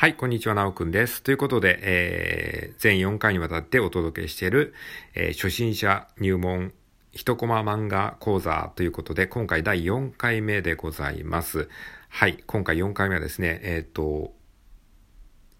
[0.00, 1.22] はい、こんにちは、なおくんです。
[1.22, 4.72] ということで、えー、全4回にわたってお届けしている、
[5.14, 6.72] えー、初心者入門
[7.12, 11.68] 一コマ漫画講座ということで、今回第4回目でございます。
[12.08, 14.32] はい、今回4回目はですね、えっ、ー、と、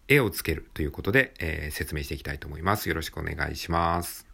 [0.09, 2.89] 絵をつけるということで、えー、説明していきたいと思います。
[2.89, 4.27] よろしくお願いします。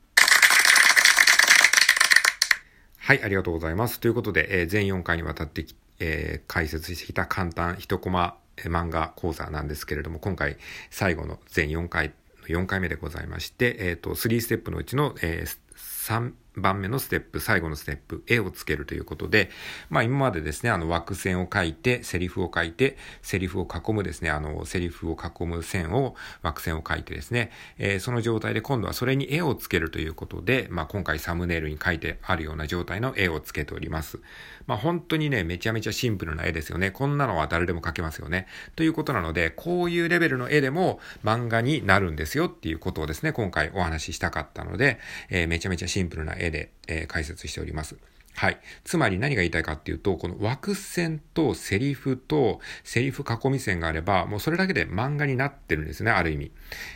[2.98, 3.98] はい、ありがとうございます。
[3.98, 5.66] ということで、えー、全4回にわたって、
[5.98, 10.56] えー、解説してきた簡単一コマ漫画講座なんですけれども、今回
[10.90, 12.12] 最後の全4回、
[12.48, 19.50] 4回目でございまして、えっ、ー、と、3ステップのうちの、えー、3番目のステップ、最後のステップ、絵をつけるということで、
[19.90, 34.20] まあ今までですね、あの枠線を書いて、セリフを書いて、セリフを囲むですね、あの、セリフを囲む線を、枠線を書いてですね、えー、その状態で今度はそれに絵をつけるということで、まあ今回サムネイルに書いてあるような状態の絵をつけております。
[34.66, 36.90] まあ本当にね、めちゃめちゃシンプルな絵ですよね。
[36.90, 38.46] こんなのは誰でも描けますよね。
[38.76, 47.96] ということなので、こういうレベルの絵でも漫画になるんですよっていうことをですね、今回お話ししたかったので、えー、めちゃめちゃシンプルな絵で、えー、解説しております。
[48.36, 48.60] はい。
[48.84, 56.52] つまり何が言いたいかっていうと、この枠線とセリフとセリフ囲み線があれば、もうそれだけで漫画になってるんですね、ある意味。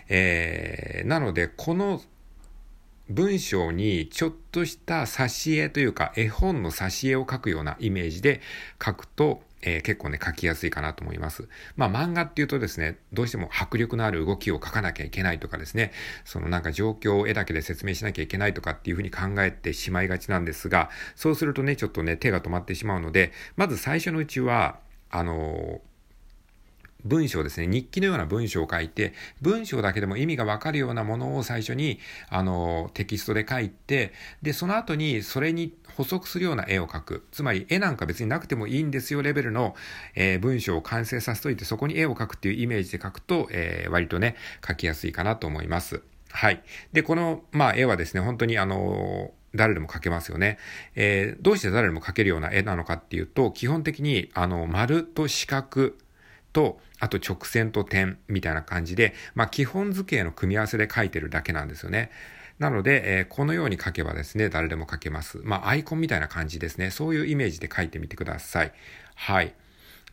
[0.08, 2.02] えー、なので、この
[3.08, 8.42] 文章にちょっとした挿絵というか、絵本の挿絵を描くようなイメージで
[8.82, 11.48] 書くと、えー、結構ね、書きやすいかなと思います。
[11.76, 15.92] まあ漫画っていうとですね、どうしても迫力のある動きを書かなきゃいけないとかですね、
[16.24, 24.78] そのなんか状況を絵だけで説明しなきゃいけないとかっていうふうに考えてしまいがちなんですが、そうするとね、ちょっとね、手が止まってしまうので、まず最初のうちは、
[25.10, 25.89] あのー
[27.04, 31.98] 文章ですね、日記のような文章を書いて、文章だけでも意味がわかるようなものを最初に、
[32.28, 34.12] あの、テキストで書いて、
[34.42, 37.26] で、その後にそれに補足するような絵を描く。
[37.32, 39.74] つまり、絵なんか別になくてもいいんですよレベルの、
[40.14, 46.02] えー、文章を完成させといて、そこに絵を描くっていうイメージで描くと、えー、割とね、描きやすいかなと思います。
[46.30, 46.62] はい。
[46.92, 50.58] で、この、まあ、絵はですね、本当にあの誰でも描けますよね。
[50.94, 55.92] えー、どうして誰でも描けるような絵なのかっていうと、基本的に、あの、丸と四角、
[56.52, 62.10] と、あと直線と点みたいな感じで、まあ基本図形の組み合わせで書いてるだけなんですよね。
[62.58, 65.40] なので、えー、このように書けばですね、誰でも書けます。
[65.44, 66.90] まあアイコンみたいな感じですね。
[66.90, 68.72] そういうイメージで書いてみてください。
[69.14, 69.54] はい。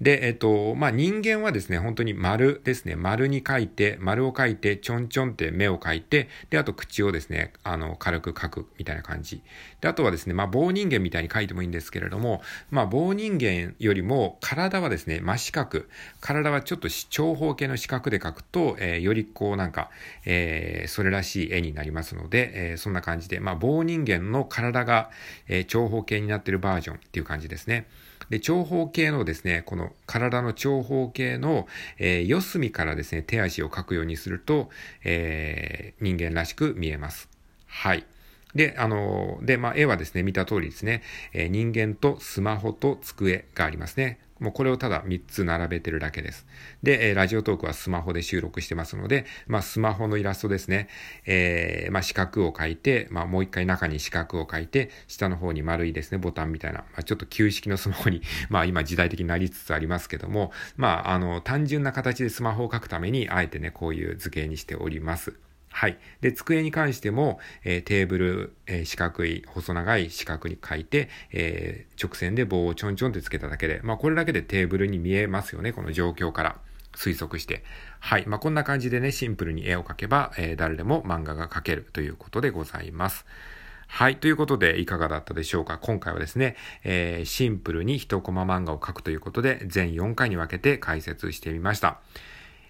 [0.01, 2.95] で、えっと、まあ、人間はですね、本当に丸ですね。
[2.95, 9.41] 丸に書いて、丸を書いて、ちょんちょんって目を書いて、で、あと口をですね、あの、軽く書くみたいな感じ。
[9.81, 15.85] で、あとはですね、まあ、棒人間みたいに書いてもいいんですけれども、まあ、棒人間よりも、体はですね、真四角。
[16.21, 19.89] 体はちょっと長方形の四角で書くと、えー、よりこうなんか、
[20.25, 25.09] えー、それらしい絵になりますので、えー、そんな感じで、まあ、棒人間の体が、
[25.47, 27.87] え、長方形になっているバージョンっていう感じですね。
[28.29, 31.67] で、長方形のですね、この体の長方形の、
[31.97, 34.69] えー、四隅からですね、手足を描くようにすると、
[35.03, 37.29] えー、人間らしく見えます。
[37.65, 38.05] はい。
[38.55, 44.19] で、あの、で、まあ、絵はですね、見た通りですね、えー、人間とスマホと机がありますね。
[44.39, 46.45] もうこれをただ3つ並べてるだけです。
[46.83, 50.89] で、え、ラジオトークはスマホで収録してますので、まあ、スマホのイラストですね。
[51.25, 65.33] えー、まあ、四角を書いて、まあ、もう一回中に四角を書いて、下の方に丸いですね、ボタンみたいな、まあ、ちょっと旧式のスマホに、 まあ、今時代的になりつつありますけども、まあ、あの、単純な形でスマホを書くために、あえてね、こういう図形にしております。
[65.69, 65.99] はい。
[66.21, 76.57] で、机に関しても、えー、テーブル、えー、四角い、細長い四角に書いて、えー、直線で棒をちょんちょんってつけただけで、まあ、これだけでテーブルに見えますよね、この状況から
[76.95, 77.63] 推測して。
[77.99, 78.25] はい。
[78.25, 83.25] まあ、こんな感じでね、シンプルに絵を描けば、え誰でも漫画が描けるということでございます。
[83.89, 84.17] はい。
[84.17, 85.77] ということで、いかがだったでしょうか？
[85.77, 92.01] 今回はですね、えー、シンプルに一コマ漫画を描くということで、全4回に分けて解説してみました。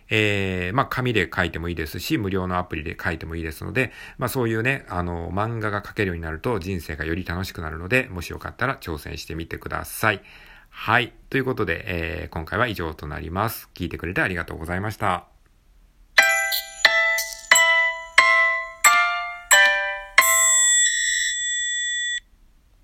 [0.10, 10.22] えー、まあ、紙で書いてもいいですし、無料のアプリで書いてもいいですので、まあ、そういうね、あの、漫画が書けるようになると人生がより楽しくなるので、もしよかったら挑戦してみてください。
[10.70, 11.14] はい。
[11.30, 13.70] ということで、えー、今回は以上となります。
[13.74, 15.37] 聞いてくれてありがとうございました。